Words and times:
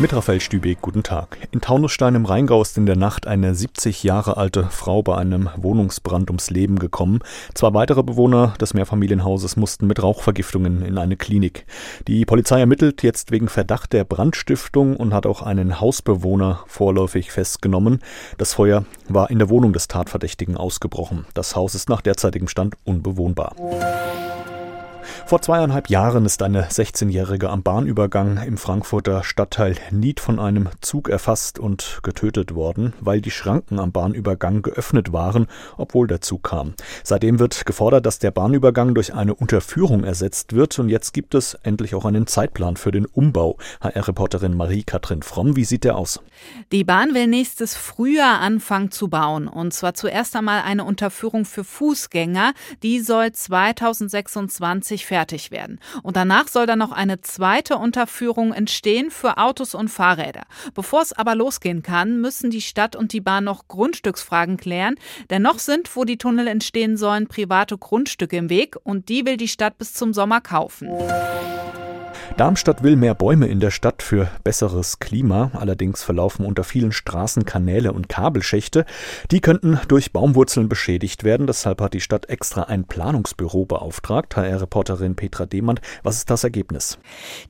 Mit 0.00 0.12
Raphael 0.12 0.40
Stübeck, 0.40 0.80
guten 0.80 1.02
Tag. 1.02 1.38
In 1.50 1.60
Taunusstein 1.60 2.14
im 2.14 2.24
Rheingau 2.24 2.62
ist 2.62 2.78
in 2.78 2.86
der 2.86 2.94
Nacht 2.94 3.26
eine 3.26 3.52
70 3.52 4.04
Jahre 4.04 4.36
alte 4.36 4.68
Frau 4.70 5.02
bei 5.02 5.16
einem 5.16 5.48
Wohnungsbrand 5.56 6.30
ums 6.30 6.50
Leben 6.50 6.78
gekommen. 6.78 7.18
Zwei 7.52 7.74
weitere 7.74 8.04
Bewohner 8.04 8.54
des 8.60 8.74
Mehrfamilienhauses 8.74 9.56
mussten 9.56 9.88
mit 9.88 10.00
Rauchvergiftungen 10.00 10.82
in 10.82 10.98
eine 10.98 11.16
Klinik. 11.16 11.66
Die 12.06 12.24
Polizei 12.24 12.60
ermittelt 12.60 13.02
jetzt 13.02 13.32
wegen 13.32 13.48
Verdacht 13.48 13.92
der 13.92 14.04
Brandstiftung 14.04 14.94
und 14.94 15.12
hat 15.12 15.26
auch 15.26 15.42
einen 15.42 15.80
Hausbewohner 15.80 16.60
vorläufig 16.68 17.32
festgenommen. 17.32 17.98
Das 18.36 18.54
Feuer 18.54 18.84
war 19.08 19.30
in 19.30 19.40
der 19.40 19.48
Wohnung 19.48 19.72
des 19.72 19.88
Tatverdächtigen 19.88 20.56
ausgebrochen. 20.56 21.26
Das 21.34 21.56
Haus 21.56 21.74
ist 21.74 21.88
nach 21.88 22.02
derzeitigem 22.02 22.46
Stand 22.46 22.76
unbewohnbar. 22.84 23.56
Vor 25.26 25.42
zweieinhalb 25.42 25.90
Jahren 25.90 26.24
ist 26.24 26.42
eine 26.42 26.64
16-Jährige 26.68 27.50
am 27.50 27.62
Bahnübergang 27.62 28.38
im 28.38 28.56
Frankfurter 28.56 29.22
Stadtteil 29.22 29.76
Nied 29.90 30.20
von 30.20 30.38
einem 30.38 30.68
Zug 30.80 31.08
erfasst 31.08 31.58
und 31.58 32.00
getötet 32.02 32.54
worden, 32.54 32.94
weil 33.00 33.20
die 33.20 33.30
Schranken 33.30 33.78
am 33.78 33.92
Bahnübergang 33.92 34.62
geöffnet 34.62 35.12
waren, 35.12 35.46
obwohl 35.76 36.06
der 36.06 36.20
Zug 36.20 36.44
kam. 36.44 36.74
Seitdem 37.04 37.38
wird 37.38 37.66
gefordert, 37.66 38.06
dass 38.06 38.18
der 38.18 38.30
Bahnübergang 38.30 38.94
durch 38.94 39.14
eine 39.14 39.34
Unterführung 39.34 40.04
ersetzt 40.04 40.54
wird 40.54 40.78
und 40.78 40.88
jetzt 40.88 41.12
gibt 41.12 41.34
es 41.34 41.54
endlich 41.62 41.94
auch 41.94 42.04
einen 42.04 42.26
Zeitplan 42.26 42.76
für 42.76 42.90
den 42.90 43.06
Umbau. 43.06 43.58
HR-Reporterin 43.80 44.56
Marie-Kathrin 44.56 45.22
Fromm, 45.22 45.56
wie 45.56 45.64
sieht 45.64 45.84
der 45.84 45.96
aus? 45.96 46.20
Die 46.72 46.84
Bahn 46.84 47.14
will 47.14 47.26
nächstes 47.26 47.74
Frühjahr 47.76 48.40
anfangen 48.40 48.90
zu 48.90 49.08
bauen 49.08 49.48
und 49.48 49.74
zwar 49.74 49.94
zuerst 49.94 50.36
einmal 50.36 50.62
eine 50.62 50.84
Unterführung 50.84 51.44
für 51.44 51.64
Fußgänger, 51.64 52.52
die 52.82 53.00
soll 53.00 53.32
2026 53.32 54.97
fertig 55.06 55.50
werden. 55.50 55.80
Und 56.02 56.16
danach 56.16 56.48
soll 56.48 56.66
dann 56.66 56.78
noch 56.78 56.92
eine 56.92 57.20
zweite 57.20 57.76
Unterführung 57.76 58.52
entstehen 58.52 59.10
für 59.10 59.38
Autos 59.38 59.74
und 59.74 59.88
Fahrräder. 59.88 60.44
Bevor 60.74 61.02
es 61.02 61.12
aber 61.12 61.34
losgehen 61.34 61.82
kann, 61.82 62.20
müssen 62.20 62.50
die 62.50 62.60
Stadt 62.60 62.96
und 62.96 63.12
die 63.12 63.20
Bahn 63.20 63.44
noch 63.44 63.68
Grundstücksfragen 63.68 64.56
klären, 64.56 64.96
denn 65.30 65.42
noch 65.42 65.58
sind, 65.58 65.94
wo 65.96 66.04
die 66.04 66.18
Tunnel 66.18 66.48
entstehen 66.48 66.96
sollen, 66.96 67.28
private 67.28 67.78
Grundstücke 67.78 68.36
im 68.36 68.50
Weg 68.50 68.76
und 68.82 69.08
die 69.08 69.24
will 69.26 69.36
die 69.36 69.48
Stadt 69.48 69.78
bis 69.78 69.94
zum 69.94 70.12
Sommer 70.12 70.40
kaufen. 70.40 70.88
Darmstadt 72.36 72.84
will 72.84 72.94
mehr 72.94 73.14
Bäume 73.14 73.46
in 73.46 73.58
der 73.58 73.72
Stadt 73.72 74.02
für 74.02 74.28
besseres 74.44 75.00
Klima. 75.00 75.50
Allerdings 75.54 76.04
verlaufen 76.04 76.46
unter 76.46 76.62
vielen 76.62 76.92
Straßen 76.92 77.44
Kanäle 77.44 77.92
und 77.92 78.08
Kabelschächte. 78.08 78.84
Die 79.32 79.40
könnten 79.40 79.80
durch 79.88 80.12
Baumwurzeln 80.12 80.68
beschädigt 80.68 81.24
werden. 81.24 81.46
Deshalb 81.48 81.80
hat 81.80 81.94
die 81.94 82.00
Stadt 82.00 82.28
extra 82.28 82.64
ein 82.64 82.84
Planungsbüro 82.84 83.64
beauftragt. 83.64 84.36
HR-Reporterin 84.36 85.16
Petra 85.16 85.46
Demand, 85.46 85.80
was 86.04 86.18
ist 86.18 86.30
das 86.30 86.44
Ergebnis? 86.44 86.98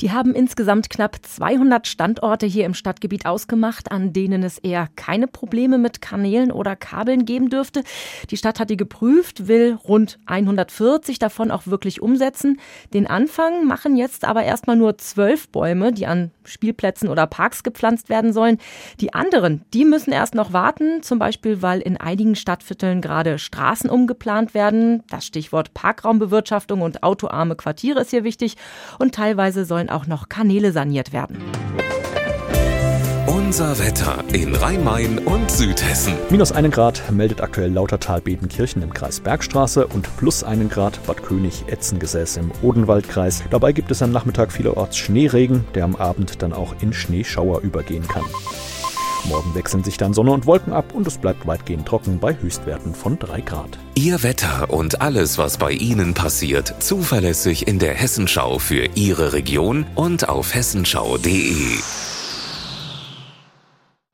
Die 0.00 0.12
haben 0.12 0.34
insgesamt 0.34 0.88
knapp 0.88 1.16
200 1.20 1.86
Standorte 1.88 2.46
hier 2.46 2.64
im 2.64 2.74
Stadtgebiet 2.74 3.26
ausgemacht, 3.26 3.90
an 3.90 4.12
denen 4.12 4.44
es 4.44 4.58
eher 4.58 4.88
keine 4.94 5.26
Probleme 5.26 5.78
mit 5.78 6.00
Kanälen 6.00 6.52
oder 6.52 6.76
Kabeln 6.76 7.24
geben 7.24 7.50
dürfte. 7.50 7.82
Die 8.30 8.36
Stadt 8.36 8.60
hat 8.60 8.70
die 8.70 8.76
geprüft, 8.76 9.48
will 9.48 9.78
rund 9.88 10.18
140 10.26 11.18
davon 11.18 11.50
auch 11.50 11.66
wirklich 11.66 12.00
umsetzen. 12.00 12.60
Den 12.94 13.06
Anfang 13.06 13.66
machen 13.66 13.96
jetzt 13.96 14.24
aber 14.24 14.44
erstmal 14.66 14.76
nur 14.76 14.98
zwölf 14.98 15.48
Bäume, 15.50 15.92
die 15.92 16.08
an 16.08 16.32
Spielplätzen 16.44 17.08
oder 17.08 17.28
Parks 17.28 17.62
gepflanzt 17.62 18.08
werden 18.08 18.32
sollen. 18.32 18.58
Die 19.00 19.14
anderen, 19.14 19.64
die 19.72 19.84
müssen 19.84 20.12
erst 20.12 20.34
noch 20.34 20.52
warten, 20.52 21.04
zum 21.04 21.20
Beispiel, 21.20 21.62
weil 21.62 21.80
in 21.80 21.96
einigen 21.96 22.34
Stadtvierteln 22.34 23.00
gerade 23.00 23.38
Straßen 23.38 23.88
umgeplant 23.88 24.54
werden. 24.54 25.04
Das 25.08 25.24
Stichwort 25.24 25.72
Parkraumbewirtschaftung 25.72 26.82
und 26.82 27.04
autoarme 27.04 27.54
Quartiere 27.54 28.00
ist 28.00 28.10
hier 28.10 28.24
wichtig. 28.24 28.56
Und 28.98 29.14
teilweise 29.14 29.64
sollen 29.64 29.88
auch 29.88 30.08
noch 30.08 30.28
Kanäle 30.28 30.72
saniert 30.72 31.12
werden. 31.12 31.38
Unser 33.46 33.78
Wetter 33.78 34.24
in 34.32 34.56
Rhein-Main 34.56 35.20
und 35.20 35.48
Südhessen. 35.52 36.14
Minus 36.30 36.50
einen 36.50 36.72
Grad 36.72 37.00
meldet 37.12 37.40
aktuell 37.40 37.70
Lautertal-Bedenkirchen 37.70 38.82
im 38.82 38.92
Kreis 38.92 39.20
Bergstraße 39.20 39.86
und 39.86 40.08
plus 40.16 40.42
einen 40.42 40.68
Grad 40.68 40.98
Bad 41.06 41.22
König-Etzengesäß 41.22 42.38
im 42.38 42.50
Odenwaldkreis. 42.62 43.44
Dabei 43.50 43.70
gibt 43.70 43.92
es 43.92 44.02
am 44.02 44.10
Nachmittag 44.10 44.50
vielerorts 44.50 44.96
Schneeregen, 44.96 45.64
der 45.76 45.84
am 45.84 45.94
Abend 45.94 46.42
dann 46.42 46.52
auch 46.52 46.74
in 46.80 46.92
Schneeschauer 46.92 47.60
übergehen 47.60 48.08
kann. 48.08 48.24
Morgen 49.28 49.54
wechseln 49.54 49.84
sich 49.84 49.96
dann 49.96 50.12
Sonne 50.12 50.32
und 50.32 50.46
Wolken 50.46 50.72
ab 50.72 50.92
und 50.92 51.06
es 51.06 51.16
bleibt 51.16 51.46
weitgehend 51.46 51.86
trocken 51.86 52.18
bei 52.18 52.36
Höchstwerten 52.36 52.96
von 52.96 53.16
3 53.16 53.42
Grad. 53.42 53.78
Ihr 53.94 54.24
Wetter 54.24 54.70
und 54.70 55.00
alles, 55.00 55.38
was 55.38 55.56
bei 55.56 55.70
Ihnen 55.70 56.14
passiert, 56.14 56.74
zuverlässig 56.80 57.68
in 57.68 57.78
der 57.78 57.94
Hessenschau 57.94 58.58
für 58.58 58.88
Ihre 58.96 59.34
Region 59.34 59.86
und 59.94 60.28
auf 60.28 60.52
hessenschau.de. 60.52 61.78